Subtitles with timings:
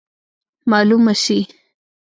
[0.71, 1.39] معلومه سي.